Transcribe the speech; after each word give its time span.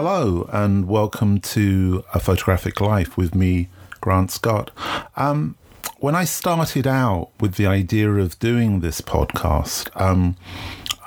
Hello, 0.00 0.48
and 0.52 0.86
welcome 0.86 1.40
to 1.40 2.04
A 2.14 2.20
Photographic 2.20 2.80
Life 2.80 3.16
with 3.16 3.34
me, 3.34 3.68
Grant 4.00 4.30
Scott. 4.30 4.70
Um, 5.16 5.56
when 5.98 6.14
I 6.14 6.22
started 6.22 6.86
out 6.86 7.30
with 7.40 7.56
the 7.56 7.66
idea 7.66 8.08
of 8.08 8.38
doing 8.38 8.78
this 8.78 9.00
podcast, 9.00 9.90
um, 10.00 10.36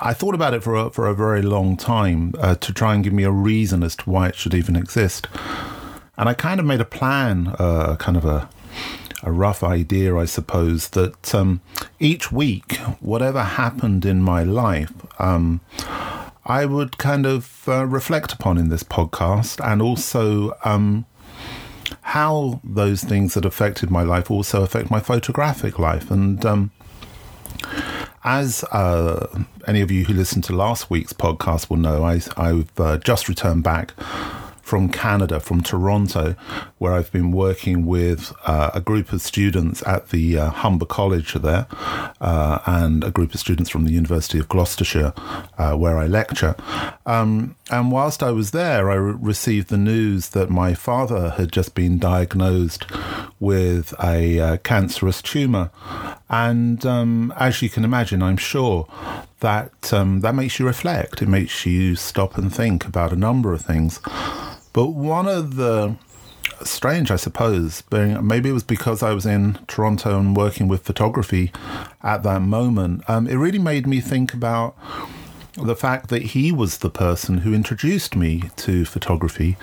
I 0.01 0.13
thought 0.13 0.35
about 0.35 0.53
it 0.53 0.61
for 0.61 0.75
a, 0.75 0.89
for 0.89 1.07
a 1.07 1.15
very 1.15 1.41
long 1.41 1.77
time 1.77 2.33
uh, 2.37 2.55
to 2.55 2.73
try 2.73 2.93
and 2.93 3.01
give 3.01 3.13
me 3.13 3.23
a 3.23 3.31
reason 3.31 3.81
as 3.81 3.95
to 3.95 4.09
why 4.09 4.27
it 4.27 4.35
should 4.35 4.53
even 4.53 4.75
exist. 4.75 5.25
And 6.17 6.27
I 6.27 6.33
kind 6.33 6.59
of 6.59 6.65
made 6.65 6.81
a 6.81 6.85
plan, 6.85 7.55
uh, 7.57 7.95
kind 7.95 8.17
of 8.17 8.25
a 8.25 8.49
a 9.23 9.31
rough 9.31 9.63
idea, 9.63 10.17
I 10.17 10.25
suppose, 10.25 10.89
that 10.89 11.33
um, 11.35 11.61
each 11.99 12.31
week, 12.31 12.77
whatever 12.99 13.43
happened 13.43 14.03
in 14.03 14.21
my 14.21 14.43
life, 14.43 14.91
um, 15.19 15.61
I 16.45 16.65
would 16.65 16.97
kind 16.97 17.25
of 17.25 17.67
uh, 17.67 17.85
reflect 17.85 18.33
upon 18.33 18.57
in 18.57 18.69
this 18.69 18.83
podcast 18.83 19.63
and 19.63 19.81
also 19.81 20.57
um, 20.63 21.05
how 22.01 22.59
those 22.63 23.03
things 23.03 23.35
that 23.35 23.45
affected 23.45 23.91
my 23.91 24.03
life 24.03 24.31
also 24.31 24.63
affect 24.63 24.89
my 24.89 24.99
photographic 24.99 25.77
life. 25.77 26.09
And 26.09 26.43
um, 26.45 26.71
as 28.23 28.63
uh, 28.65 29.27
any 29.67 29.81
of 29.81 29.91
you 29.91 30.05
who 30.05 30.13
listened 30.13 30.43
to 30.45 30.55
last 30.55 30.89
week's 30.89 31.13
podcast 31.13 31.69
will 31.69 31.77
know, 31.77 32.03
I, 32.03 32.19
have 32.37 32.79
uh, 32.79 32.97
just 32.97 33.29
returned 33.29 33.63
back 33.63 33.93
from 34.71 34.87
Canada, 34.87 35.37
from 35.41 35.61
Toronto, 35.61 36.33
where 36.77 36.93
I've 36.93 37.11
been 37.11 37.33
working 37.33 37.85
with 37.85 38.31
uh, 38.45 38.71
a 38.73 38.79
group 38.79 39.11
of 39.11 39.21
students 39.21 39.85
at 39.85 40.11
the 40.11 40.37
uh, 40.37 40.49
Humber 40.49 40.85
College 40.85 41.33
there 41.33 41.67
uh, 42.21 42.59
and 42.65 43.03
a 43.03 43.11
group 43.11 43.33
of 43.33 43.41
students 43.41 43.69
from 43.69 43.83
the 43.83 43.91
University 43.91 44.39
of 44.39 44.47
Gloucestershire, 44.47 45.11
uh, 45.57 45.75
where 45.75 45.97
I 45.97 46.07
lecture. 46.07 46.55
Um, 47.05 47.57
and 47.69 47.91
whilst 47.91 48.23
I 48.23 48.31
was 48.31 48.51
there, 48.51 48.89
I 48.89 48.95
re- 48.95 49.17
received 49.19 49.67
the 49.67 49.77
news 49.77 50.29
that 50.29 50.49
my 50.49 50.73
father 50.73 51.31
had 51.31 51.51
just 51.51 51.75
been 51.75 51.99
diagnosed 51.99 52.85
with 53.41 53.93
a 54.01 54.39
uh, 54.39 54.57
cancerous 54.63 55.21
tumour. 55.21 55.69
And 56.29 56.85
um, 56.85 57.33
as 57.35 57.61
you 57.61 57.67
can 57.67 57.83
imagine, 57.83 58.23
I'm 58.23 58.37
sure 58.37 58.87
that 59.41 59.91
um, 59.91 60.21
that 60.21 60.33
makes 60.33 60.59
you 60.59 60.65
reflect. 60.65 61.21
It 61.21 61.27
makes 61.27 61.65
you 61.65 61.97
stop 61.97 62.37
and 62.37 62.55
think 62.55 62.85
about 62.85 63.11
a 63.11 63.17
number 63.17 63.51
of 63.51 63.59
things. 63.59 63.99
But 64.73 64.87
one 64.89 65.27
of 65.27 65.55
the 65.55 65.95
strange, 66.63 67.11
I 67.11 67.15
suppose, 67.15 67.81
being 67.83 68.25
maybe 68.25 68.49
it 68.49 68.53
was 68.53 68.63
because 68.63 69.03
I 69.03 69.13
was 69.13 69.25
in 69.25 69.59
Toronto 69.67 70.19
and 70.19 70.35
working 70.35 70.67
with 70.67 70.83
photography 70.83 71.51
at 72.01 72.23
that 72.23 72.41
moment. 72.41 73.03
Um, 73.09 73.27
it 73.27 73.35
really 73.35 73.59
made 73.59 73.87
me 73.87 73.99
think 73.99 74.33
about 74.33 74.77
the 75.55 75.75
fact 75.75 76.09
that 76.09 76.21
he 76.21 76.51
was 76.51 76.77
the 76.77 76.89
person 76.89 77.39
who 77.39 77.53
introduced 77.53 78.15
me 78.15 78.43
to 78.57 78.85
photography. 78.85 79.57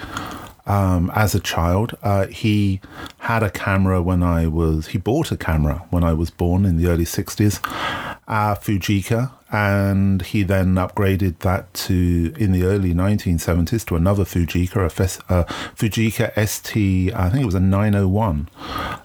Um, 0.67 1.11
as 1.15 1.35
a 1.35 1.41
child, 1.41 1.97
uh, 2.03 2.27
he 2.27 2.83
had 3.21 3.43
a 3.43 3.51
camera 3.51 4.03
when 4.03 4.23
I 4.23 4.47
was. 4.49 4.89
He 4.89 4.99
bought 4.99 5.33
a 5.33 5.37
camera 5.37 5.87
when 5.89 6.05
I 6.05 6.13
was 6.13 6.29
born 6.29 6.67
in 6.67 6.77
the 6.77 6.89
early 6.89 7.07
'60s, 7.07 7.59
uh, 8.29 8.55
Fujica, 8.55 9.33
and 9.51 10.21
he 10.21 10.43
then 10.43 10.75
upgraded 10.75 11.39
that 11.39 11.73
to 11.73 12.35
in 12.39 12.53
the 12.53 12.65
early 12.65 12.93
1970s 12.93 13.87
to 13.87 13.97
another 13.97 14.25
Fujica, 14.25 14.85
a 14.85 14.91
Fes, 14.91 15.19
uh, 15.31 15.45
Fujica 15.75 16.33
ST. 16.47 17.13
I 17.15 17.31
think 17.31 17.43
it 17.43 17.47
was 17.47 17.55
a 17.55 17.61
901, 17.61 18.49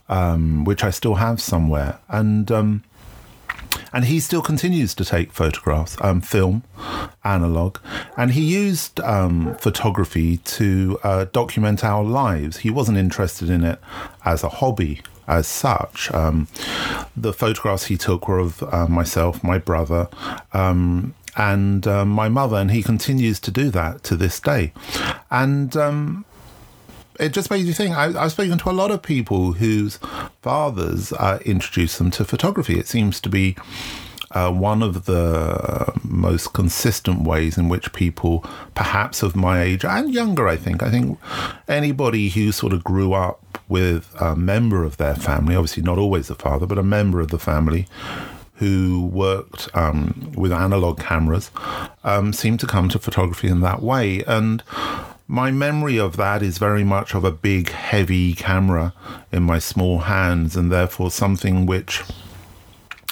um, 0.09 0.66
which 0.66 0.83
I 0.83 0.89
still 0.91 1.16
have 1.16 1.41
somewhere, 1.41 2.00
and. 2.09 2.51
Um, 2.51 2.83
and 3.91 4.06
he 4.06 4.19
still 4.19 4.41
continues 4.41 4.94
to 4.95 5.06
take 5.06 5.31
photographs, 5.31 5.97
um, 6.01 6.22
film, 6.22 6.63
analog, 7.23 7.78
and 8.17 8.31
he 8.31 8.41
used 8.41 9.00
um, 9.01 9.56
photography 9.56 10.38
to 10.38 11.00
uh, 11.03 11.25
document 11.25 11.83
our 11.83 12.03
lives. 12.03 12.57
He 12.57 12.69
wasn't 12.69 12.97
interested 12.97 13.50
in 13.50 13.63
it 13.63 13.79
as 14.25 14.44
a 14.44 14.50
hobby 14.50 15.01
as 15.28 15.47
such. 15.47 16.11
Um, 16.13 16.47
the 17.16 17.34
photographs 17.34 17.85
he 17.85 17.97
took 17.97 18.28
were 18.28 18.39
of 18.39 18.63
uh, 18.63 18.88
myself, 18.88 19.44
my 19.44 19.57
brother, 19.57 20.09
um, 20.53 21.13
and 21.35 21.88
uh, 21.88 22.06
my 22.06 22.29
mother, 22.29 22.57
and 22.57 22.72
he 22.72 22.84
continues 22.84 23.39
to 23.41 23.51
do 23.51 23.69
that 23.72 24.03
to 24.03 24.16
this 24.16 24.39
day. 24.39 24.72
And 25.31 25.75
um, 25.75 26.25
it 27.19 27.29
just 27.29 27.50
made 27.50 27.66
you 27.66 27.73
think. 27.73 27.95
I, 27.95 28.12
have 28.12 28.31
spoken 28.31 28.57
to 28.57 28.69
a 28.69 28.72
lot 28.72 28.91
of 28.91 29.01
people 29.01 29.53
whose 29.53 29.97
fathers 30.41 31.13
uh, 31.13 31.39
introduced 31.45 31.97
them 31.97 32.12
to 32.12 32.25
photography. 32.25 32.79
It 32.79 32.88
seems 32.88 33.19
to 33.22 33.29
be 33.29 33.56
uh, 34.33 34.51
one 34.51 34.81
of 34.81 35.05
the 35.05 35.94
most 36.03 36.53
consistent 36.53 37.21
ways 37.21 37.57
in 37.57 37.69
which 37.69 37.94
people, 37.94 38.44
perhaps 38.73 39.23
of 39.23 39.35
my 39.35 39.61
age 39.61 39.85
and 39.85 40.13
younger, 40.13 40.47
I 40.47 40.57
think, 40.57 40.81
I 40.81 40.89
think 40.89 41.19
anybody 41.67 42.29
who 42.29 42.51
sort 42.51 42.73
of 42.73 42.83
grew 42.83 43.13
up 43.13 43.59
with 43.69 44.13
a 44.19 44.35
member 44.35 44.83
of 44.83 44.97
their 44.97 45.16
family, 45.16 45.55
obviously 45.55 45.83
not 45.83 45.97
always 45.97 46.27
the 46.27 46.35
father, 46.35 46.66
but 46.66 46.77
a 46.77 46.83
member 46.83 47.19
of 47.21 47.29
the 47.29 47.39
family 47.39 47.88
who 48.55 49.05
worked 49.07 49.67
um, 49.75 50.31
with 50.35 50.51
analog 50.51 51.00
cameras, 51.00 51.51
um, 52.03 52.33
seemed 52.33 52.59
to 52.59 52.67
come 52.67 52.89
to 52.89 53.00
photography 53.00 53.47
in 53.47 53.61
that 53.61 53.81
way. 53.81 54.23
And 54.25 54.63
my 55.27 55.51
memory 55.51 56.00
of 56.00 56.17
that 56.17 56.41
is 56.41 56.57
very 56.57 56.83
much 56.83 57.13
of 57.15 57.23
a 57.23 57.31
big, 57.31 57.69
heavy 57.69 58.33
camera 58.33 58.94
in 59.31 59.44
my 59.44 59.59
small 59.59 60.00
hands, 60.00 60.55
and 60.55 60.71
therefore 60.71 61.11
something 61.11 61.65
which 61.65 62.03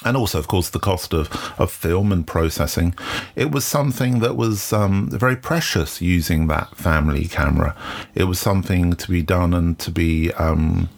and 0.04 0.18
also, 0.18 0.40
of 0.40 0.48
course, 0.48 0.70
the 0.70 0.80
cost 0.80 1.14
of, 1.14 1.30
of 1.60 1.72
film 1.72 2.12
and 2.12 2.26
processing. 2.26 2.96
It 3.36 3.52
was 3.52 3.66
something 3.66 4.20
that 4.20 4.36
was 4.36 4.74
um, 4.74 5.10
very 5.10 5.36
precious 5.36 6.02
using 6.02 6.48
that 6.48 6.76
family 6.76 7.26
camera. 7.26 7.76
It 8.16 8.24
was 8.24 8.40
something 8.40 8.94
to 8.94 9.12
be 9.12 9.22
done 9.22 9.54
and 9.54 9.78
to 9.80 9.92
be 9.92 10.34
um, 10.34 10.90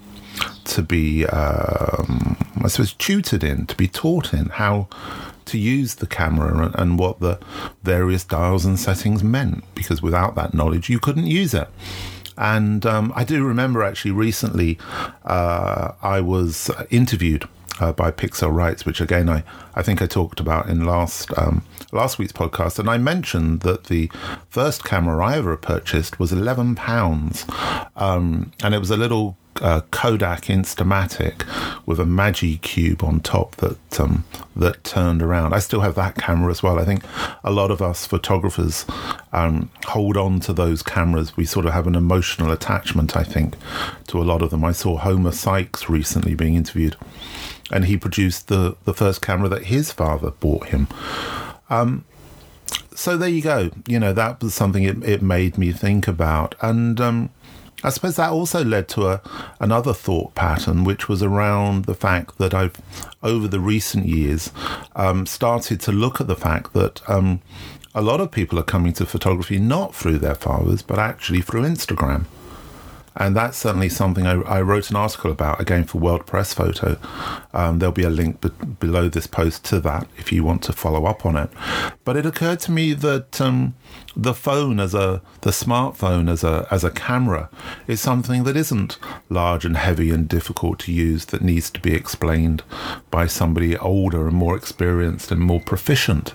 to 0.65 0.81
be, 0.81 1.25
um, 1.27 2.37
I 2.63 2.67
suppose, 2.67 2.93
tutored 2.93 3.43
in, 3.43 3.65
to 3.67 3.75
be 3.75 3.87
taught 3.87 4.33
in 4.33 4.45
how 4.45 4.87
to 5.45 5.57
use 5.57 5.95
the 5.95 6.07
camera 6.07 6.65
and, 6.65 6.75
and 6.75 6.99
what 6.99 7.19
the 7.19 7.39
various 7.83 8.23
dials 8.23 8.65
and 8.65 8.79
settings 8.79 9.23
meant. 9.23 9.63
Because 9.75 10.01
without 10.01 10.35
that 10.35 10.53
knowledge, 10.53 10.89
you 10.89 10.99
couldn't 10.99 11.27
use 11.27 11.53
it. 11.53 11.67
And 12.37 12.85
um, 12.85 13.13
I 13.15 13.23
do 13.23 13.43
remember 13.43 13.83
actually 13.83 14.11
recently, 14.11 14.79
uh, 15.23 15.91
I 16.01 16.21
was 16.21 16.71
interviewed 16.89 17.47
uh, 17.79 17.93
by 17.93 18.11
Pixel 18.11 18.53
Rights, 18.53 18.85
which 18.85 19.01
again 19.01 19.29
I, 19.29 19.43
I 19.75 19.81
think 19.81 20.01
I 20.01 20.05
talked 20.07 20.39
about 20.39 20.69
in 20.69 20.85
last 20.85 21.35
um, 21.37 21.63
last 21.91 22.17
week's 22.17 22.33
podcast, 22.33 22.79
and 22.79 22.89
I 22.89 22.97
mentioned 22.97 23.61
that 23.61 23.85
the 23.85 24.11
first 24.49 24.83
camera 24.83 25.23
I 25.25 25.37
ever 25.37 25.55
purchased 25.57 26.19
was 26.19 26.31
eleven 26.31 26.75
pounds, 26.75 27.45
um, 27.95 28.51
and 28.63 28.73
it 28.73 28.79
was 28.79 28.91
a 28.91 28.97
little 28.97 29.37
uh, 29.61 29.81
Kodak 29.91 30.43
Instamatic 30.43 31.45
with 31.85 31.99
a 31.99 32.05
Magicube 32.05 33.03
on 33.03 33.19
top 33.19 33.55
that 33.57 33.99
um, 33.99 34.23
that 34.55 34.83
turned 34.83 35.21
around. 35.21 35.53
I 35.53 35.59
still 35.59 35.81
have 35.81 35.95
that 35.95 36.15
camera 36.15 36.51
as 36.51 36.63
well. 36.63 36.79
I 36.79 36.85
think 36.85 37.03
a 37.43 37.51
lot 37.51 37.71
of 37.71 37.81
us 37.81 38.05
photographers 38.05 38.85
um, 39.31 39.69
hold 39.85 40.17
on 40.17 40.39
to 40.41 40.53
those 40.53 40.83
cameras. 40.83 41.35
We 41.37 41.45
sort 41.45 41.65
of 41.65 41.73
have 41.73 41.87
an 41.87 41.95
emotional 41.95 42.51
attachment, 42.51 43.15
I 43.15 43.23
think, 43.23 43.55
to 44.07 44.21
a 44.21 44.23
lot 44.23 44.41
of 44.41 44.49
them. 44.49 44.63
I 44.63 44.71
saw 44.71 44.97
Homer 44.97 45.31
Sykes 45.31 45.89
recently 45.89 46.35
being 46.35 46.55
interviewed, 46.55 46.95
and 47.71 47.85
he 47.85 47.97
produced 47.97 48.47
the 48.47 48.75
the 48.85 48.93
first 48.93 49.21
camera 49.21 49.49
that 49.49 49.65
his 49.65 49.91
father 49.91 50.31
bought 50.31 50.67
him. 50.67 50.87
Um, 51.69 52.05
so 52.95 53.17
there 53.17 53.29
you 53.29 53.41
go. 53.41 53.71
You 53.87 53.99
know 53.99 54.13
that 54.13 54.41
was 54.41 54.53
something 54.53 54.83
it, 54.83 55.03
it 55.03 55.21
made 55.21 55.57
me 55.57 55.71
think 55.71 56.07
about, 56.07 56.55
and 56.61 56.99
um, 57.01 57.29
I 57.83 57.89
suppose 57.89 58.15
that 58.15 58.31
also 58.31 58.63
led 58.63 58.87
to 58.89 59.07
a 59.07 59.21
another 59.59 59.93
thought 59.93 60.35
pattern, 60.35 60.83
which 60.83 61.09
was 61.09 61.21
around 61.21 61.85
the 61.85 61.93
fact 61.93 62.37
that 62.37 62.53
I've, 62.53 62.79
over 63.21 63.47
the 63.47 63.59
recent 63.59 64.05
years, 64.05 64.51
um, 64.95 65.25
started 65.25 65.81
to 65.81 65.91
look 65.91 66.21
at 66.21 66.27
the 66.27 66.35
fact 66.35 66.73
that 66.73 67.07
um, 67.09 67.41
a 67.93 68.01
lot 68.01 68.21
of 68.21 68.31
people 68.31 68.57
are 68.57 68.63
coming 68.63 68.93
to 68.93 69.05
photography 69.05 69.59
not 69.59 69.93
through 69.93 70.19
their 70.19 70.35
fathers, 70.35 70.81
but 70.81 70.97
actually 70.97 71.41
through 71.41 71.63
Instagram. 71.63 72.25
And 73.15 73.35
that's 73.35 73.57
certainly 73.57 73.89
something 73.89 74.25
I, 74.25 74.41
I, 74.41 74.61
wrote 74.61 74.89
an 74.89 74.95
article 74.95 75.31
about 75.31 75.61
again 75.61 75.83
for 75.83 75.99
World 75.99 76.25
Press 76.25 76.53
Photo. 76.53 76.97
Um, 77.53 77.77
there'll 77.77 77.93
be 77.93 78.03
a 78.03 78.09
link 78.09 78.41
be- 78.41 78.49
below 78.79 79.07
this 79.07 79.27
post 79.27 79.63
to 79.65 79.79
that 79.81 80.07
if 80.17 80.31
you 80.31 80.43
want 80.43 80.63
to 80.63 80.73
follow 80.73 81.05
up 81.05 81.25
on 81.25 81.35
it. 81.35 81.49
But 82.05 82.17
it 82.17 82.25
occurred 82.25 82.59
to 82.61 82.71
me 82.71 82.93
that 82.93 83.39
um, 83.39 83.75
the 84.15 84.33
phone 84.33 84.79
as 84.79 84.95
a 84.95 85.21
the 85.41 85.51
smartphone 85.51 86.29
as 86.29 86.43
a 86.43 86.67
as 86.71 86.83
a 86.83 86.89
camera 86.91 87.49
is 87.87 88.01
something 88.01 88.43
that 88.45 88.57
isn't 88.57 88.97
large 89.29 89.63
and 89.63 89.77
heavy 89.77 90.09
and 90.09 90.27
difficult 90.27 90.79
to 90.79 90.91
use 90.91 91.25
that 91.25 91.41
needs 91.41 91.69
to 91.71 91.79
be 91.79 91.93
explained 91.93 92.63
by 93.11 93.27
somebody 93.27 93.77
older 93.77 94.27
and 94.27 94.35
more 94.35 94.55
experienced 94.55 95.31
and 95.31 95.41
more 95.41 95.61
proficient 95.61 96.33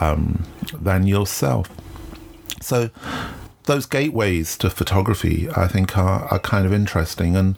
um, 0.00 0.44
than 0.80 1.06
yourself. 1.06 1.70
So 2.60 2.90
those 3.68 3.86
gateways 3.86 4.56
to 4.58 4.68
photography, 4.68 5.48
I 5.54 5.68
think, 5.68 5.96
are, 5.96 6.24
are 6.24 6.40
kind 6.40 6.66
of 6.66 6.72
interesting. 6.72 7.36
And 7.36 7.56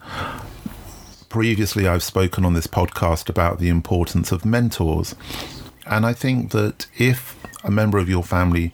previously, 1.29 1.87
I've 1.87 2.03
spoken 2.03 2.45
on 2.45 2.53
this 2.53 2.67
podcast 2.67 3.29
about 3.29 3.57
the 3.57 3.69
importance 3.69 4.31
of 4.31 4.45
mentors. 4.45 5.15
And 5.87 6.05
I 6.05 6.13
think 6.13 6.51
that 6.51 6.85
if 6.97 7.35
a 7.63 7.71
member 7.71 7.97
of 7.97 8.07
your 8.07 8.23
family 8.23 8.73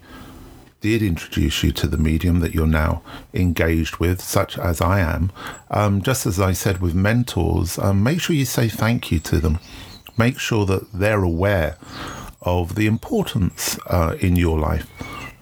did 0.80 1.02
introduce 1.02 1.62
you 1.62 1.72
to 1.72 1.86
the 1.86 1.96
medium 1.96 2.40
that 2.40 2.54
you're 2.54 2.66
now 2.66 3.02
engaged 3.32 3.96
with, 3.96 4.20
such 4.20 4.58
as 4.58 4.80
I 4.80 5.00
am, 5.00 5.32
um, 5.70 6.02
just 6.02 6.26
as 6.26 6.38
I 6.38 6.52
said 6.52 6.80
with 6.80 6.94
mentors, 6.94 7.78
um, 7.78 8.02
make 8.02 8.20
sure 8.20 8.36
you 8.36 8.44
say 8.44 8.68
thank 8.68 9.10
you 9.10 9.18
to 9.20 9.38
them. 9.38 9.58
Make 10.16 10.38
sure 10.38 10.66
that 10.66 10.92
they're 10.92 11.22
aware 11.22 11.78
of 12.42 12.74
the 12.74 12.86
importance 12.86 13.78
uh, 13.86 14.16
in 14.20 14.36
your 14.36 14.58
life 14.58 14.88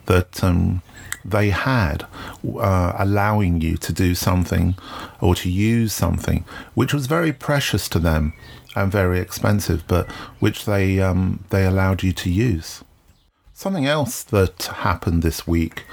that 0.05 0.43
um, 0.43 0.81
they 1.27 1.49
had, 1.49 2.05
uh, 2.57 2.93
allowing 2.97 3.59
you 3.61 3.77
to 3.77 3.91
do 3.91 4.15
something 4.15 4.75
or 5.19 5.35
to 5.35 5.49
use 5.49 5.93
something 5.93 6.45
which 6.73 6.93
was 6.93 7.05
very 7.05 7.33
precious 7.33 7.89
to 7.89 7.99
them 7.99 8.33
and 8.75 8.91
very 8.91 9.19
expensive, 9.19 9.83
but 9.87 10.09
which 10.39 10.65
they 10.65 10.99
um, 11.01 11.43
they 11.49 11.65
allowed 11.65 12.03
you 12.03 12.13
to 12.13 12.29
use. 12.29 12.83
Something 13.53 13.85
else 13.85 14.23
that 14.23 14.63
happened 14.63 15.23
this 15.23 15.47
week, 15.47 15.83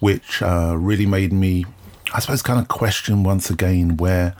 which 0.00 0.42
uh, 0.42 0.74
really 0.78 1.06
made 1.06 1.32
me, 1.32 1.66
I 2.14 2.20
suppose, 2.20 2.42
kind 2.42 2.58
of 2.58 2.68
question 2.68 3.22
once 3.22 3.50
again 3.50 3.98
where 3.98 4.34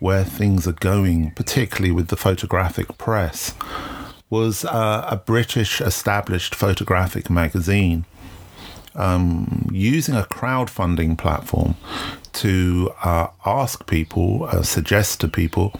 where 0.00 0.24
things 0.24 0.66
are 0.66 0.72
going, 0.72 1.30
particularly 1.32 1.92
with 1.92 2.08
the 2.08 2.16
photographic 2.16 2.98
press, 2.98 3.54
was 4.30 4.64
uh, 4.64 5.06
a 5.08 5.16
British 5.16 5.80
established 5.80 6.54
photographic 6.54 7.30
magazine 7.30 8.06
um, 8.94 9.68
using 9.72 10.14
a 10.14 10.22
crowdfunding 10.22 11.18
platform 11.18 11.76
to 12.34 12.92
uh, 13.02 13.28
ask 13.46 13.86
people, 13.86 14.44
uh, 14.44 14.62
suggest 14.62 15.20
to 15.20 15.28
people 15.28 15.72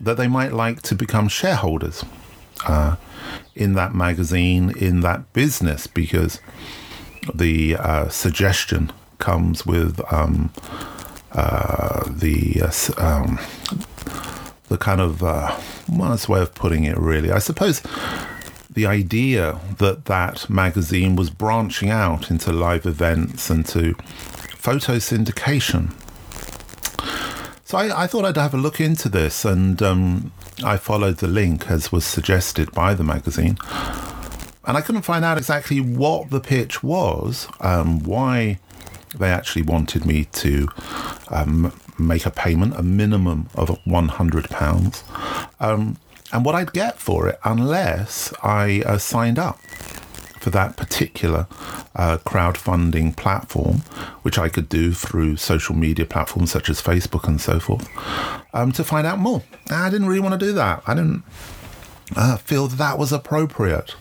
that 0.00 0.16
they 0.16 0.28
might 0.28 0.52
like 0.52 0.82
to 0.82 0.94
become 0.94 1.28
shareholders 1.28 2.04
uh, 2.66 2.96
in 3.54 3.74
that 3.74 3.94
magazine, 3.94 4.72
in 4.78 5.00
that 5.00 5.32
business, 5.32 5.86
because 5.86 6.40
the 7.34 7.76
uh, 7.76 8.08
suggestion 8.08 8.92
comes 9.18 9.66
with 9.66 10.00
um, 10.12 10.50
uh, 11.32 12.02
the 12.08 12.62
uh, 12.62 12.72
um, 12.96 13.38
the 14.68 14.78
kind 14.78 15.00
of 15.00 15.22
uh, 15.22 15.56
well, 15.88 16.18
way 16.28 16.40
of 16.40 16.54
putting 16.54 16.84
it. 16.84 16.96
Really, 16.96 17.30
I 17.30 17.38
suppose 17.38 17.82
the 18.72 18.86
idea 18.86 19.58
that 19.78 20.04
that 20.04 20.48
magazine 20.48 21.16
was 21.16 21.30
branching 21.30 21.90
out 21.90 22.30
into 22.30 22.52
live 22.52 22.86
events 22.86 23.50
and 23.50 23.66
to 23.66 23.94
photo 24.54 24.96
syndication. 24.96 25.92
So 27.64 27.78
I, 27.78 28.04
I 28.04 28.06
thought 28.06 28.24
I'd 28.24 28.36
have 28.36 28.54
a 28.54 28.58
look 28.58 28.80
into 28.80 29.08
this, 29.08 29.44
and 29.44 29.80
um, 29.82 30.32
I 30.64 30.76
followed 30.76 31.18
the 31.18 31.28
link 31.28 31.70
as 31.70 31.92
was 31.92 32.04
suggested 32.04 32.70
by 32.72 32.94
the 32.94 33.04
magazine. 33.04 33.58
And 34.64 34.76
I 34.76 34.82
couldn't 34.82 35.02
find 35.02 35.24
out 35.24 35.38
exactly 35.38 35.80
what 35.80 36.30
the 36.30 36.40
pitch 36.40 36.82
was, 36.82 37.48
um, 37.60 38.02
why 38.04 38.58
they 39.16 39.30
actually 39.30 39.62
wanted 39.62 40.04
me 40.04 40.26
to 40.26 40.68
um, 41.28 41.72
make 41.98 42.26
a 42.26 42.30
payment, 42.30 42.76
a 42.76 42.82
minimum 42.82 43.48
of 43.54 43.68
£100. 43.86 45.02
And 46.32 46.44
what 46.44 46.54
I'd 46.54 46.72
get 46.72 46.98
for 46.98 47.28
it 47.28 47.38
unless 47.44 48.32
I 48.42 48.82
uh, 48.86 48.98
signed 48.98 49.38
up 49.38 49.58
for 50.40 50.50
that 50.50 50.76
particular 50.76 51.46
uh, 51.94 52.16
crowdfunding 52.18 53.14
platform, 53.14 53.78
which 54.22 54.38
I 54.38 54.48
could 54.48 54.68
do 54.68 54.92
through 54.92 55.36
social 55.36 55.74
media 55.74 56.06
platforms 56.06 56.50
such 56.50 56.70
as 56.70 56.80
Facebook 56.80 57.28
and 57.28 57.40
so 57.40 57.60
forth, 57.60 57.86
um, 58.54 58.72
to 58.72 58.82
find 58.82 59.06
out 59.06 59.18
more. 59.18 59.42
I 59.70 59.90
didn't 59.90 60.06
really 60.06 60.20
want 60.20 60.40
to 60.40 60.46
do 60.46 60.52
that. 60.52 60.82
I 60.86 60.94
didn't 60.94 61.24
uh, 62.16 62.38
feel 62.38 62.68
that 62.68 62.98
was 62.98 63.12
appropriate 63.12 63.94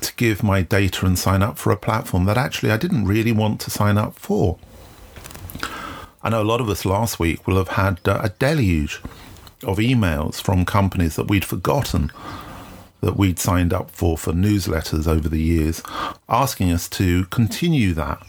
to 0.00 0.14
give 0.16 0.42
my 0.42 0.62
data 0.62 1.04
and 1.04 1.18
sign 1.18 1.42
up 1.42 1.58
for 1.58 1.70
a 1.70 1.76
platform 1.76 2.24
that 2.24 2.38
actually 2.38 2.70
I 2.70 2.76
didn't 2.76 3.06
really 3.06 3.32
want 3.32 3.60
to 3.62 3.70
sign 3.70 3.98
up 3.98 4.18
for. 4.18 4.58
I 6.22 6.30
know 6.30 6.40
a 6.40 6.44
lot 6.44 6.60
of 6.60 6.68
us 6.68 6.84
last 6.84 7.18
week 7.18 7.46
will 7.46 7.56
have 7.56 7.68
had 7.68 8.00
uh, 8.06 8.20
a 8.22 8.28
deluge 8.30 9.02
of 9.64 9.78
emails 9.78 10.40
from 10.40 10.64
companies 10.64 11.16
that 11.16 11.28
we'd 11.28 11.44
forgotten 11.44 12.10
that 13.02 13.16
we'd 13.16 13.38
signed 13.38 13.72
up 13.72 13.90
for 13.90 14.16
for 14.16 14.32
newsletters 14.32 15.08
over 15.08 15.28
the 15.28 15.40
years, 15.40 15.82
asking 16.28 16.70
us 16.70 16.88
to 16.88 17.24
continue 17.26 17.92
that 17.94 18.22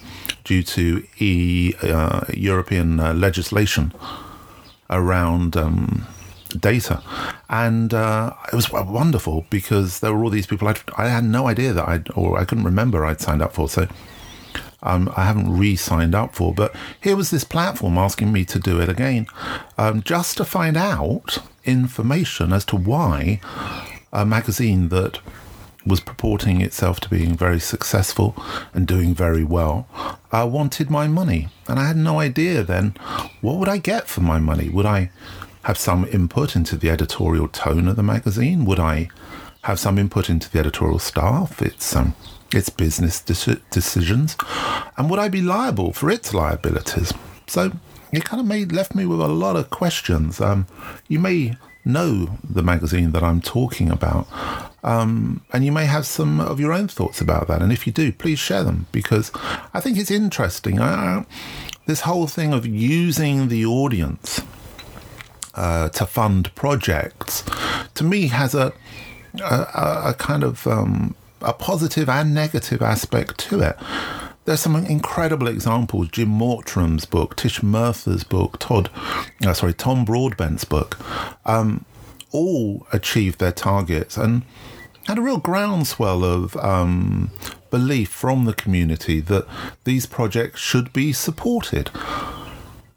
due 0.43 0.63
to 0.63 1.05
e, 1.19 1.73
uh, 1.83 2.21
European 2.33 2.99
uh, 2.99 3.13
legislation 3.13 3.93
around 4.89 5.55
um, 5.55 6.05
data. 6.59 7.01
And 7.49 7.93
uh, 7.93 8.33
it 8.51 8.55
was 8.55 8.71
wonderful 8.71 9.45
because 9.49 9.99
there 9.99 10.13
were 10.13 10.23
all 10.23 10.31
these 10.31 10.47
people 10.47 10.67
I'd, 10.67 10.79
I 10.97 11.07
had 11.07 11.23
no 11.23 11.47
idea 11.47 11.71
that 11.73 11.87
I'd, 11.87 12.09
or 12.15 12.39
I 12.39 12.45
couldn't 12.45 12.63
remember 12.63 13.05
I'd 13.05 13.21
signed 13.21 13.41
up 13.41 13.53
for. 13.53 13.69
So 13.69 13.87
um, 14.83 15.11
I 15.17 15.25
haven't 15.25 15.57
re 15.57 15.75
signed 15.75 16.13
up 16.13 16.35
for. 16.35 16.53
But 16.53 16.75
here 17.01 17.15
was 17.15 17.31
this 17.31 17.43
platform 17.43 17.97
asking 17.97 18.31
me 18.31 18.45
to 18.45 18.59
do 18.59 18.79
it 18.79 18.89
again, 18.89 19.27
um, 19.77 20.03
just 20.03 20.37
to 20.37 20.45
find 20.45 20.77
out 20.77 21.39
information 21.65 22.53
as 22.53 22.65
to 22.65 22.75
why 22.75 23.39
a 24.11 24.25
magazine 24.25 24.89
that 24.89 25.19
was 25.85 25.99
purporting 25.99 26.61
itself 26.61 26.99
to 27.01 27.09
being 27.09 27.35
very 27.35 27.59
successful 27.59 28.35
and 28.73 28.87
doing 28.87 29.13
very 29.13 29.43
well 29.43 29.87
uh, 30.31 30.47
wanted 30.49 30.89
my 30.89 31.07
money. 31.07 31.49
And 31.67 31.79
I 31.79 31.87
had 31.87 31.97
no 31.97 32.19
idea 32.19 32.63
then 32.63 32.95
what 33.41 33.57
would 33.57 33.69
I 33.69 33.77
get 33.77 34.07
for 34.07 34.21
my 34.21 34.39
money? 34.39 34.69
Would 34.69 34.85
I 34.85 35.11
have 35.63 35.77
some 35.77 36.05
input 36.05 36.55
into 36.55 36.77
the 36.77 36.89
editorial 36.89 37.47
tone 37.47 37.87
of 37.87 37.95
the 37.95 38.03
magazine? 38.03 38.65
Would 38.65 38.79
I 38.79 39.09
have 39.63 39.79
some 39.79 39.97
input 39.97 40.29
into 40.29 40.49
the 40.49 40.59
editorial 40.59 40.99
staff? 40.99 41.61
It's 41.61 41.95
um, 41.95 42.15
its 42.53 42.69
business 42.69 43.21
de- 43.21 43.61
decisions, 43.71 44.37
and 44.97 45.09
would 45.09 45.19
I 45.19 45.29
be 45.29 45.41
liable 45.41 45.93
for 45.93 46.09
its 46.09 46.33
liabilities? 46.33 47.13
So 47.47 47.71
it 48.11 48.25
kind 48.25 48.39
of 48.39 48.47
made 48.47 48.71
left 48.71 48.95
me 48.95 49.05
with 49.05 49.19
a 49.19 49.27
lot 49.27 49.55
of 49.55 49.69
questions. 49.69 50.39
Um, 50.39 50.67
you 51.07 51.19
may 51.19 51.57
know 51.85 52.37
the 52.43 52.63
magazine 52.63 53.11
that 53.11 53.23
I'm 53.23 53.41
talking 53.41 53.89
about, 53.91 54.27
um, 54.83 55.41
and 55.51 55.65
you 55.65 55.71
may 55.71 55.85
have 55.85 56.05
some 56.05 56.39
of 56.39 56.59
your 56.59 56.73
own 56.73 56.87
thoughts 56.87 57.19
about 57.21 57.47
that. 57.47 57.61
And 57.61 57.71
if 57.71 57.85
you 57.85 57.93
do, 57.93 58.11
please 58.11 58.39
share 58.39 58.63
them 58.63 58.87
because 58.91 59.31
I 59.73 59.79
think 59.79 59.97
it's 59.97 60.11
interesting. 60.11 60.79
I, 60.79 61.25
this 61.85 62.01
whole 62.01 62.27
thing 62.27 62.53
of 62.53 62.65
using 62.65 63.49
the 63.49 63.65
audience 63.65 64.41
uh, 65.55 65.89
to 65.89 66.05
fund 66.05 66.53
projects, 66.55 67.43
to 67.95 68.03
me, 68.03 68.27
has 68.27 68.55
a 68.55 68.73
a, 69.41 70.09
a 70.09 70.15
kind 70.17 70.43
of 70.43 70.67
um, 70.67 71.15
a 71.43 71.53
positive 71.53 72.09
and 72.09 72.33
negative 72.33 72.81
aspect 72.81 73.37
to 73.39 73.61
it. 73.61 73.77
There's 74.45 74.59
some 74.59 74.75
incredible 74.75 75.47
examples. 75.47 76.09
Jim 76.09 76.27
Mortram's 76.29 77.05
book, 77.05 77.35
Tish 77.35 77.63
Murtha's 77.63 78.23
book, 78.23 78.59
Todd, 78.59 78.89
uh, 79.45 79.53
sorry, 79.53 79.73
Tom 79.73 80.03
Broadbent's 80.03 80.65
book, 80.65 80.99
um, 81.45 81.85
all 82.31 82.85
achieved 82.91 83.39
their 83.39 83.53
targets 83.53 84.17
and 84.17 84.43
had 85.07 85.17
a 85.17 85.21
real 85.21 85.37
groundswell 85.37 86.23
of 86.23 86.55
um, 86.57 87.31
belief 87.69 88.09
from 88.09 88.45
the 88.45 88.53
community 88.53 89.19
that 89.21 89.45
these 89.83 90.05
projects 90.05 90.59
should 90.59 90.91
be 90.91 91.13
supported. 91.13 91.89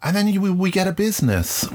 And 0.02 0.16
then 0.16 0.28
you, 0.28 0.52
we 0.52 0.70
get 0.70 0.86
a 0.86 0.92
business 0.92 1.68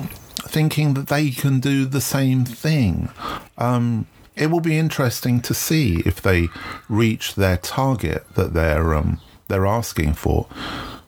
thinking 0.47 0.93
that 0.95 1.07
they 1.07 1.29
can 1.31 1.59
do 1.59 1.85
the 1.85 2.01
same 2.01 2.45
thing. 2.45 3.09
Um, 3.57 4.07
it 4.35 4.47
will 4.47 4.61
be 4.61 4.77
interesting 4.77 5.41
to 5.41 5.53
see 5.53 6.01
if 6.05 6.21
they 6.21 6.47
reach 6.87 7.35
their 7.35 7.57
target 7.57 8.25
that 8.35 8.53
they're 8.53 8.93
um, 8.93 9.19
they're 9.47 9.65
asking 9.65 10.13
for, 10.13 10.47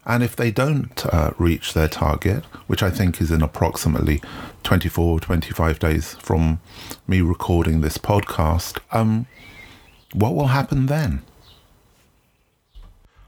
and 0.06 0.22
if 0.22 0.36
they 0.36 0.52
don't 0.52 1.06
uh, 1.08 1.32
reach 1.38 1.74
their 1.74 1.88
target, 1.88 2.44
which 2.68 2.84
I 2.84 2.90
think 2.90 3.22
is 3.22 3.32
in 3.32 3.42
approximately 3.42 4.22
24, 4.64 5.22
25 5.22 5.80
days 5.80 6.16
from 6.16 6.60
me 7.08 7.22
recording 7.22 7.82
this 7.82 7.98
podcast, 7.98 8.80
um, 8.92 9.28
what 10.14 10.36
will 10.36 10.48
happen 10.48 10.88
then? 10.88 11.22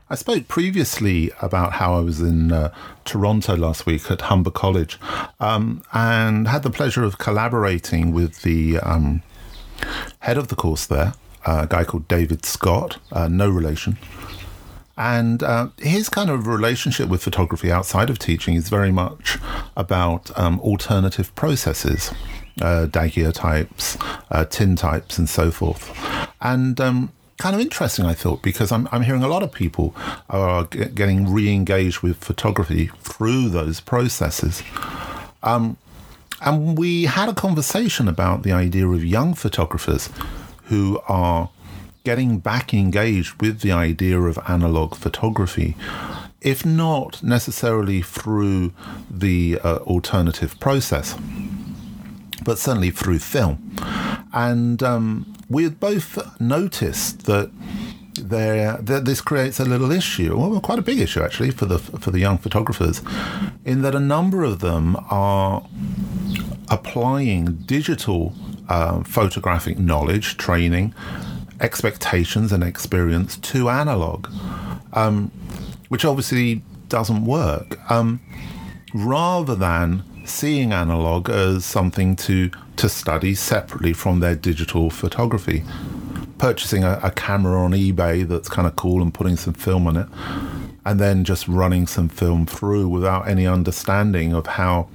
I 0.07 0.15
spoke 0.15 0.47
previously 0.47 1.31
about 1.41 1.73
how 1.73 1.95
I 1.95 2.01
was 2.01 2.21
in 2.21 2.51
uh, 2.51 2.71
Toronto 3.05 3.55
last 3.55 3.87
week 3.87 4.11
at 4.11 4.21
Humber 4.21 4.51
College 4.51 4.99
um, 5.39 5.81
and 5.93 6.47
had 6.47 6.61
the 6.61 6.69
pleasure 6.69 7.03
of 7.03 7.17
collaborating 7.17 8.11
with 8.11 8.43
the 8.43 8.77
um, 8.79 9.23
head 10.20 10.38
of 10.38 10.48
the 10.48 10.55
course 10.55 10.86
there, 10.86 11.13
a 11.46 11.67
guy 11.67 11.84
called 11.84 12.08
David 12.08 12.46
Scott, 12.46 12.98
uh, 13.12 13.27
no 13.27 13.50
relation. 13.50 13.98
And 14.98 15.44
uh, 15.44 15.70
his 15.77 16.08
kind 16.08 16.29
of 16.29 16.48
relationship 16.48 17.10
with 17.10 17.22
photography 17.22 17.72
outside 17.72 18.10
of 18.10 18.17
teaching 18.17 18.55
is 18.55 18.70
very 18.70 18.91
much 18.91 19.38
about 19.75 20.38
um, 20.39 20.60
alternative 20.62 21.36
processes, 21.36 22.12
uh, 22.62 22.88
daguerreotypes, 22.89 23.98
uh, 24.32 24.46
tintypes, 24.46 25.17
and 25.17 25.27
so 25.27 25.51
forth. 25.51 25.91
And 26.39 26.79
um, 26.79 27.12
kind 27.38 27.53
of 27.53 27.62
interesting, 27.62 28.05
I 28.05 28.13
thought, 28.13 28.41
because 28.41 28.72
I'm, 28.72 28.88
I'm 28.91 29.01
hearing 29.01 29.24
a 29.24 29.27
lot 29.27 29.44
of 29.44 29.51
people 29.51 29.94
are 30.29 30.63
getting 30.63 31.32
re 31.32 31.51
engaged 31.53 32.00
with 32.00 32.17
photography 32.17 32.89
through 33.01 33.50
those 33.50 33.82
processes. 33.82 34.63
Um, 35.44 35.77
and 36.45 36.77
we 36.77 37.05
had 37.05 37.27
a 37.27 37.33
conversation 37.33 38.07
about 38.07 38.43
the 38.43 38.51
idea 38.51 38.87
of 38.87 39.03
young 39.03 39.33
photographers 39.33 40.09
who 40.65 41.01
are 41.07 41.49
getting 42.03 42.37
back 42.37 42.73
engaged 42.73 43.41
with 43.41 43.61
the 43.61 43.71
idea 43.71 44.19
of 44.19 44.37
analog 44.47 44.95
photography, 44.95 45.75
if 46.41 46.63
not 46.63 47.21
necessarily 47.23 48.01
through 48.01 48.71
the 49.09 49.59
uh, 49.63 49.77
alternative 49.77 50.57
process, 50.59 51.17
but 52.43 52.59
certainly 52.59 52.91
through 52.91 53.17
film. 53.17 53.75
And 54.31 54.83
um, 54.83 55.35
we 55.49 55.63
had 55.63 55.79
both 55.79 56.39
noticed 56.39 57.25
that 57.25 57.49
there 58.13 58.77
that 58.77 59.03
this 59.03 59.19
creates 59.19 59.59
a 59.59 59.65
little 59.65 59.91
issue, 59.91 60.37
well, 60.37 60.61
quite 60.61 60.79
a 60.79 60.83
big 60.83 60.99
issue 60.99 61.21
actually 61.21 61.51
for 61.51 61.65
the 61.65 61.79
for 61.79 62.11
the 62.11 62.19
young 62.19 62.37
photographers, 62.37 63.01
in 63.65 63.81
that 63.81 63.95
a 63.95 63.99
number 63.99 64.43
of 64.43 64.59
them 64.59 64.95
are 65.09 65.63
applying 66.69 67.55
digital 67.65 68.34
uh, 68.69 69.03
photographic 69.03 69.77
knowledge, 69.77 70.38
training, 70.38 70.93
expectations, 71.62 72.51
and 72.51 72.63
experience 72.63 73.38
to 73.38 73.69
analog, 73.69 74.27
um, 74.93 75.31
which 75.89 76.03
obviously 76.05 76.62
doesn't 76.89 77.25
work. 77.25 77.79
Um, 77.91 78.19
rather 78.93 79.55
than 79.55 80.03
seeing 80.25 80.72
analog 80.72 81.29
as 81.29 81.65
something 81.65 82.15
to 82.15 82.50
to 82.77 82.89
study 82.89 83.34
separately 83.36 83.93
from 83.93 84.19
their 84.19 84.36
digital 84.36 84.89
photography 84.89 85.63
purchasing 86.38 86.84
a, 86.84 87.00
a 87.03 87.12
camera 87.12 87.60
on 87.60 87.72
eBay 87.72 88.27
that's 88.27 88.50
kind 88.50 88.67
of 88.67 88.75
cool 88.75 89.01
and 89.01 89.13
putting 89.13 89.38
some 89.38 89.53
film 89.53 89.88
on 89.88 89.98
it, 89.98 90.07
and 90.86 91.00
then 91.00 91.24
just 91.24 91.48
running 91.48 91.88
some 91.88 92.10
film 92.10 92.45
through 92.45 92.88
without 92.88 93.27
any 93.27 93.48
understanding 93.48 94.34
of 94.34 94.45
how 94.45 94.88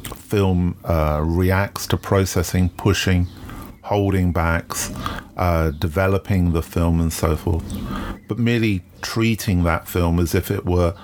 film 0.00 0.76
uh, 0.84 1.20
reacts 1.24 1.86
to 1.88 1.96
processing, 1.96 2.68
pushing, 2.70 3.26
holding 3.82 4.32
backs, 4.32 4.90
uh, 5.36 5.70
developing 5.72 6.52
the 6.52 6.62
film, 6.62 7.00
and 7.00 7.12
so 7.12 7.36
forth. 7.36 7.64
But 8.28 8.38
merely 8.38 8.82
treating 9.02 9.64
that 9.64 9.88
film 9.88 10.18
as 10.18 10.34
if 10.34 10.50
it 10.50 10.64
were 10.64 10.94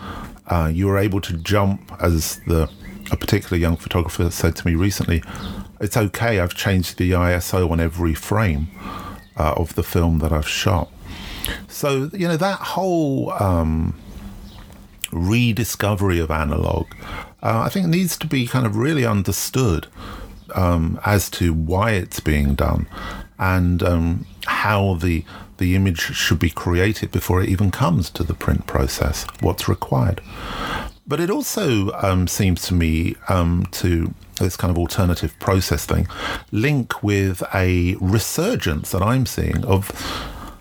uh, 0.49 0.71
you 0.73 0.87
were 0.87 0.99
able 0.99 1.21
to 1.21 1.37
jump, 1.38 1.93
as 2.00 2.38
the 2.47 2.71
a 3.11 3.17
particular 3.17 3.57
young 3.57 3.76
photographer 3.76 4.31
said 4.31 4.57
to 4.57 4.67
me 4.67 4.75
recently. 4.75 5.23
It's 5.81 5.97
okay. 5.97 6.41
I've 6.41 6.55
changed 6.55 6.99
the 6.99 7.12
ISO 7.12 7.71
on 7.71 7.81
every 7.81 8.15
frame 8.15 8.69
uh, 9.37 9.55
of 9.57 9.75
the 9.75 9.83
film 9.83 10.19
that 10.21 10.33
I've 10.33 10.49
shot. 10.49 10.91
So, 11.69 12.11
you 12.12 12.26
know, 12.26 12.37
that 12.37 12.59
whole 12.59 13.31
um, 13.33 13.95
rediscovery 15.13 16.19
of 16.19 16.31
analog, 16.31 16.87
uh, 17.43 17.63
I 17.65 17.69
think 17.69 17.87
needs 17.87 18.17
to 18.19 18.27
be 18.27 18.47
kind 18.47 18.67
of 18.67 18.77
really 18.77 19.05
understood 19.05 19.87
um, 20.55 21.01
as 21.05 21.31
to 21.31 21.53
why 21.53 21.93
it's 21.93 22.21
being 22.21 22.55
done 22.55 22.87
and 23.39 23.83
um, 23.83 24.27
how 24.47 24.95
the 24.95 25.25
the 25.59 25.75
image 25.75 26.01
should 26.01 26.39
be 26.39 26.51
created 26.51 27.11
before 27.11 27.43
it 27.43 27.49
even 27.49 27.71
comes 27.71 28.11
to 28.11 28.23
the 28.23 28.35
print 28.35 28.67
process, 28.67 29.25
what's 29.41 29.69
required. 29.69 30.21
But 31.07 31.19
it 31.19 31.31
also 31.31 31.93
um, 31.93 32.27
seems 32.29 32.67
to 32.67 32.75
me 32.75 33.15
um, 33.29 33.67
to 33.73 34.13
this 34.39 34.57
kind 34.57 34.71
of 34.71 34.77
alternative 34.77 35.39
process 35.39 35.87
thing, 35.87 36.09
link 36.51 37.03
with 37.03 37.43
a 37.55 37.97
resurgence 38.01 38.91
that 38.91 39.03
I'm 39.03 39.25
seeing 39.25 39.65
of, 39.65 39.91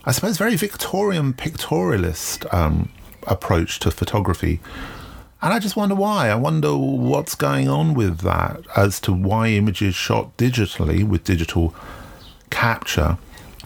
I 0.05 0.11
suppose, 0.11 0.37
very 0.37 0.55
Victorian 0.55 1.33
pictorialist 1.33 2.51
um, 2.53 2.89
approach 3.27 3.79
to 3.79 3.91
photography. 3.91 4.59
And 5.41 5.53
I 5.53 5.59
just 5.59 5.75
wonder 5.75 5.95
why. 5.95 6.29
I 6.29 6.35
wonder 6.35 6.75
what's 6.75 7.35
going 7.35 7.67
on 7.67 7.93
with 7.93 8.19
that 8.19 8.61
as 8.75 8.99
to 9.01 9.13
why 9.13 9.49
images 9.49 9.93
shot 9.95 10.35
digitally 10.37 11.07
with 11.07 11.23
digital 11.23 11.75
capture 12.49 13.17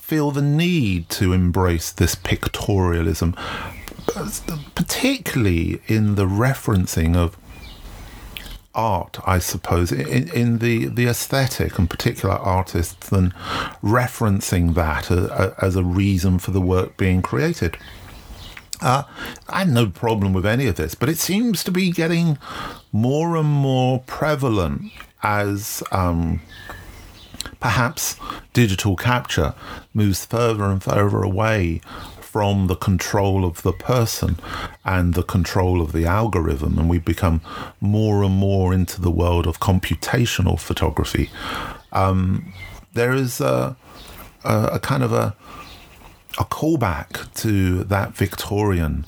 feel 0.10 0.32
the 0.32 0.42
need 0.42 1.08
to 1.08 1.34
embrace 1.34 1.92
this 1.92 2.16
pictorialism, 2.16 3.36
particularly 4.74 5.80
in 5.86 6.16
the 6.16 6.26
referencing 6.26 7.16
of 7.16 7.38
art, 8.74 9.20
I 9.24 9.38
suppose, 9.38 9.92
in, 9.92 10.30
in, 10.30 10.58
the, 10.58 10.86
the 10.88 11.06
aesthetic 11.06 11.78
and 11.78 11.88
particular 11.88 12.34
artists 12.34 13.12
and 13.12 13.36
referencing 13.84 14.74
that 14.74 15.12
a, 15.12 15.32
a, 15.32 15.64
as 15.64 15.76
a 15.76 15.84
reason 15.84 16.40
for 16.40 16.50
the 16.50 16.62
work 16.62 16.98
being 16.98 17.22
created. 17.22 17.78
Uh, 18.82 19.04
I 19.48 19.60
have 19.60 19.70
no 19.70 19.88
problem 19.88 20.34
with 20.34 20.46
any 20.46 20.68
of 20.68 20.76
this, 20.76 20.96
but 20.96 21.10
it 21.10 21.18
seems 21.18 21.64
to 21.66 21.72
be 21.72 21.92
getting 21.92 22.38
more 22.92 23.36
and 23.36 23.50
more 23.50 24.00
prevalent 24.08 24.92
as 25.22 25.84
um, 25.92 26.42
perhaps 27.60 28.16
digital 28.54 28.96
capture 28.96 29.54
moves 29.94 30.26
further 30.26 30.66
and 30.66 30.82
further 30.82 31.22
away 31.22 31.82
from 32.22 32.68
the 32.68 32.76
control 32.76 33.44
of 33.44 33.64
the 33.64 33.74
person 33.74 34.38
and 34.86 35.16
the 35.16 35.24
control 35.24 35.82
of 35.82 35.92
the 35.92 36.06
algorithm, 36.06 36.78
and 36.78 36.88
we 36.88 37.00
become 37.00 37.42
more 37.82 38.24
and 38.24 38.36
more 38.36 38.72
into 38.72 39.02
the 39.02 39.12
world 39.12 39.48
of 39.48 39.60
computational 39.60 40.60
photography. 40.60 41.30
Um, 41.92 42.54
there 42.94 43.14
is 43.14 43.42
a, 43.42 43.76
a, 44.44 44.64
a, 44.74 44.80
kind 44.80 45.02
of 45.02 45.12
a, 45.12 45.36
a 46.38 46.46
callback 46.46 47.29
to 47.40 47.84
that 47.86 48.16
Victorian 48.16 49.06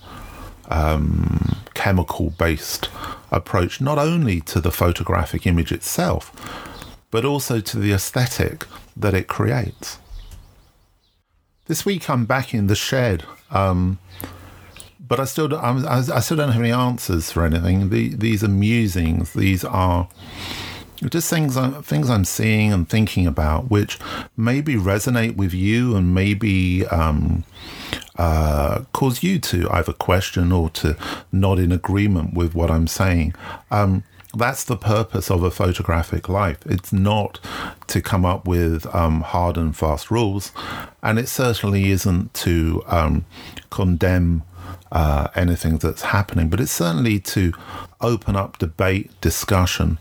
um, 0.70 1.58
chemical 1.74 2.32
based 2.32 2.90
approach, 3.32 3.82
not 3.82 3.98
only 3.98 4.42
to 4.42 4.60
the 4.60 4.72
photographic 4.72 5.46
image 5.46 5.72
itself, 5.72 6.32
but 7.12 7.26
also 7.26 7.60
to 7.60 7.78
the 7.78 7.92
aesthetic 7.92 8.66
that 8.96 9.14
it 9.14 9.28
creates. 9.28 10.00
This 11.66 11.86
week 11.86 12.10
I'm 12.10 12.26
back 12.26 12.54
in 12.54 12.68
the 12.68 12.76
shed, 12.76 13.24
um, 13.50 14.00
but 15.00 15.20
I 15.20 15.26
still 15.26 15.48
don't, 15.48 15.86
I, 15.86 15.98
I 15.98 16.20
still 16.22 16.38
don't 16.38 16.52
have 16.52 16.62
any 16.62 16.72
answers 16.72 17.32
for 17.32 17.46
anything. 17.46 17.90
The, 17.90 18.16
these 18.16 18.44
are 18.44 18.50
musings. 18.50 19.34
These 19.34 19.66
are 19.66 20.08
just 21.10 21.30
things 21.30 21.58
I'm, 21.58 21.82
things 21.82 22.10
I'm 22.10 22.26
seeing 22.26 22.72
and 22.72 22.88
thinking 22.88 23.28
about, 23.28 23.70
which 23.70 24.00
maybe 24.38 24.76
resonate 24.76 25.36
with 25.36 25.54
you 25.54 25.96
and 25.96 26.14
maybe 26.14 26.86
um, 26.88 27.44
uh, 28.22 28.84
cause 28.94 29.24
you 29.24 29.40
to 29.40 29.68
either 29.72 29.94
question 29.94 30.52
or 30.52 30.70
to 30.70 30.96
nod 31.32 31.58
in 31.58 31.72
agreement 31.72 32.36
with 32.36 32.54
what 32.54 32.70
I'm 32.70 32.86
saying. 32.86 33.34
Um, 33.72 34.04
that's 34.36 34.64
the 34.64 34.78
purpose 34.78 35.32
of 35.32 35.42
a 35.42 35.50
photographic 35.50 36.30
life. 36.30 36.60
It's 36.68 36.94
not 36.94 37.40
to 37.88 38.00
come 38.00 38.24
up 38.24 38.48
with 38.48 38.86
um, 38.96 39.22
hard 39.22 39.58
and 39.58 39.76
fast 39.76 40.12
rules, 40.12 40.52
and 41.02 41.18
it 41.18 41.30
certainly 41.30 41.90
isn't 41.90 42.36
to 42.36 42.84
um, 42.86 43.26
condemn 43.72 44.44
uh, 44.92 45.30
anything 45.34 45.80
that's 45.80 46.04
happening, 46.04 46.48
but 46.48 46.60
it's 46.62 46.72
certainly 46.72 47.20
to 47.20 47.54
open 48.02 48.36
up 48.36 48.60
debate, 48.60 49.10
discussion, 49.20 49.98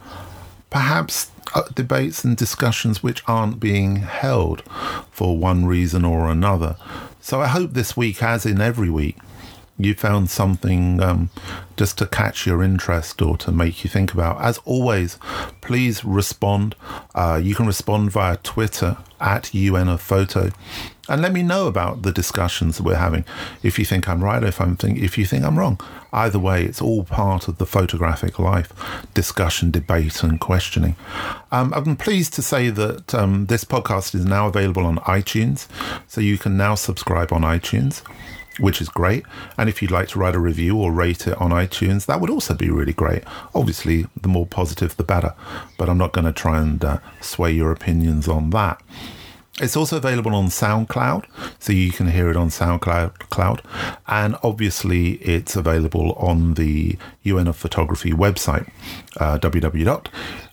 perhaps 0.68 1.30
debates 1.74 2.24
and 2.24 2.36
discussions 2.36 3.02
which 3.02 3.22
aren't 3.26 3.60
being 3.60 3.96
held 3.96 4.62
for 5.10 5.36
one 5.36 5.66
reason 5.66 6.04
or 6.04 6.30
another. 6.30 6.76
So 7.20 7.40
I 7.40 7.48
hope 7.48 7.72
this 7.72 7.96
week, 7.96 8.22
as 8.22 8.46
in 8.46 8.60
every 8.60 8.90
week, 8.90 9.16
you 9.78 9.94
found 9.94 10.30
something 10.30 11.00
um, 11.00 11.30
just 11.76 11.96
to 11.98 12.06
catch 12.06 12.46
your 12.46 12.62
interest 12.62 13.22
or 13.22 13.36
to 13.38 13.50
make 13.50 13.82
you 13.82 13.90
think 13.90 14.12
about. 14.12 14.40
As 14.40 14.58
always, 14.64 15.18
please 15.60 16.04
respond. 16.04 16.74
Uh, 17.14 17.40
you 17.42 17.54
can 17.54 17.66
respond 17.66 18.10
via 18.10 18.36
Twitter 18.38 18.98
at 19.20 19.54
UN 19.54 19.88
of 19.88 20.00
Photo, 20.00 20.50
and 21.10 21.20
let 21.20 21.32
me 21.32 21.42
know 21.42 21.66
about 21.66 22.02
the 22.02 22.12
discussions 22.12 22.76
that 22.76 22.84
we're 22.84 22.94
having. 22.94 23.24
If 23.62 23.78
you 23.78 23.84
think 23.84 24.08
I'm 24.08 24.22
right, 24.22 24.42
if 24.42 24.60
I'm 24.60 24.76
think, 24.76 24.98
if 24.98 25.18
you 25.18 25.26
think 25.26 25.44
I'm 25.44 25.58
wrong, 25.58 25.80
either 26.12 26.38
way, 26.38 26.64
it's 26.64 26.80
all 26.80 27.04
part 27.04 27.48
of 27.48 27.58
the 27.58 27.66
photographic 27.66 28.38
life: 28.38 28.72
discussion, 29.12 29.70
debate, 29.70 30.22
and 30.22 30.40
questioning. 30.40 30.96
Um, 31.52 31.72
I'm 31.74 31.96
pleased 31.96 32.32
to 32.34 32.42
say 32.42 32.70
that 32.70 33.14
um, 33.14 33.46
this 33.46 33.64
podcast 33.64 34.14
is 34.14 34.24
now 34.24 34.46
available 34.46 34.86
on 34.86 34.98
iTunes, 35.00 35.66
so 36.06 36.20
you 36.20 36.38
can 36.38 36.56
now 36.56 36.76
subscribe 36.76 37.32
on 37.32 37.42
iTunes 37.42 38.02
which 38.58 38.80
is 38.80 38.88
great. 38.88 39.24
And 39.56 39.68
if 39.68 39.80
you'd 39.80 39.90
like 39.90 40.08
to 40.08 40.18
write 40.18 40.34
a 40.34 40.38
review 40.38 40.76
or 40.76 40.92
rate 40.92 41.26
it 41.26 41.40
on 41.40 41.50
iTunes, 41.50 42.06
that 42.06 42.20
would 42.20 42.30
also 42.30 42.54
be 42.54 42.70
really 42.70 42.92
great. 42.92 43.24
Obviously, 43.54 44.06
the 44.20 44.28
more 44.28 44.46
positive, 44.46 44.96
the 44.96 45.04
better. 45.04 45.34
But 45.78 45.88
I'm 45.88 45.98
not 45.98 46.12
going 46.12 46.26
to 46.26 46.32
try 46.32 46.60
and 46.60 46.84
uh, 46.84 46.98
sway 47.20 47.52
your 47.52 47.72
opinions 47.72 48.28
on 48.28 48.50
that. 48.50 48.82
It's 49.60 49.76
also 49.76 49.98
available 49.98 50.34
on 50.34 50.46
SoundCloud, 50.46 51.26
so 51.58 51.72
you 51.72 51.92
can 51.92 52.08
hear 52.08 52.30
it 52.30 52.36
on 52.36 52.48
SoundCloud. 52.48 53.18
Cloud. 53.28 53.62
And 54.06 54.36
obviously, 54.42 55.12
it's 55.16 55.54
available 55.54 56.12
on 56.14 56.54
the 56.54 56.96
UN 57.22 57.46
of 57.46 57.56
Photography 57.56 58.12
website, 58.12 58.68
uh, 59.18 59.38
www 59.38 60.06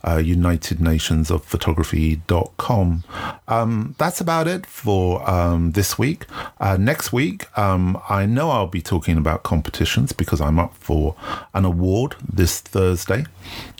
uh, 0.08 0.18
United 0.18 0.80
Nations 0.80 1.30
of 1.30 1.44
Photography.com. 1.44 3.04
Um, 3.48 3.96
that's 3.98 4.22
about 4.22 4.48
it 4.48 4.66
for 4.66 5.28
um, 5.30 5.72
this 5.72 6.00
week. 6.00 6.26
Uh, 6.60 6.78
next 6.78 7.12
week, 7.12 7.46
um, 7.58 8.02
I 8.10 8.26
know 8.26 8.50
I'll 8.50 8.68
be 8.68 8.82
talking 8.82 9.18
about 9.18 9.44
competitions 9.44 10.14
because 10.14 10.40
I'm 10.40 10.60
up 10.60 10.76
for 10.76 11.16
an 11.54 11.66
award 11.66 12.16
this 12.28 12.62
Thursday. 12.62 13.26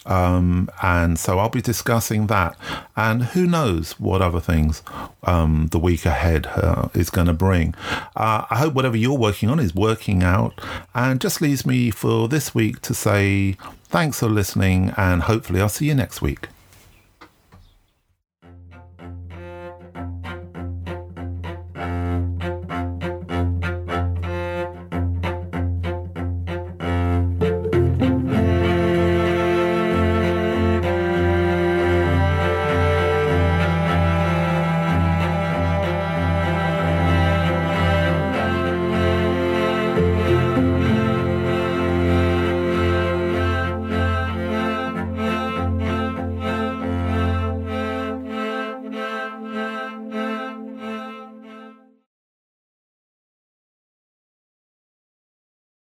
Um, 0.06 0.70
and 0.82 1.20
so 1.20 1.38
I'll 1.38 1.50
be 1.50 1.62
discussing 1.62 2.28
that. 2.28 2.58
And 2.96 3.24
who 3.24 3.46
knows 3.46 4.00
what 4.00 4.22
other 4.22 4.40
things 4.40 4.82
um, 5.24 5.68
the 5.72 5.80
week 5.80 6.06
ahead 6.06 6.48
uh, 6.48 6.88
is 6.94 7.10
going 7.10 7.28
to 7.28 7.34
bring. 7.34 7.76
Uh, 8.16 8.46
I 8.50 8.58
hope 8.58 8.74
whatever 8.74 8.98
you're 8.98 9.18
working 9.18 9.50
on 9.50 9.60
is 9.60 9.76
working 9.76 10.24
out. 10.24 10.60
And 10.96 11.20
just 11.20 11.42
leaves 11.42 11.66
me 11.66 11.92
for 11.92 12.28
this 12.28 12.56
week 12.56 12.82
to 12.84 12.94
say 12.94 13.58
thanks 13.90 14.20
for 14.20 14.30
listening, 14.30 14.94
and 14.98 15.24
hopefully 15.24 15.62
I'll 15.62 15.70
see 15.70 15.88
you 15.88 15.96
next 15.96 16.22
week. 16.22 16.48